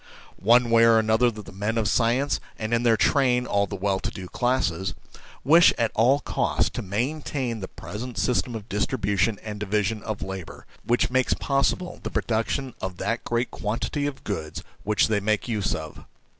[0.41, 3.99] One way or another the men of science, and in their train all the well
[3.99, 4.95] to do classes,
[5.43, 10.65] wish at all cost to maintain the present system of distribution and division of labour,
[10.83, 15.75] which makes possible the production of that great quantity of goods which they make use
[15.75, 16.03] of.